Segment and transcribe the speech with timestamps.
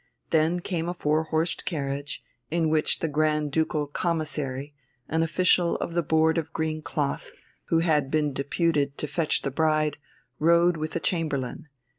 [0.31, 4.73] Then came a four horsed carriage, in which the Grand Ducal Commissary,
[5.07, 7.31] an official of the Board of Green Cloth,
[7.65, 9.97] who had been deputed to fetch the bride,
[10.39, 11.67] rode with a chamberlain.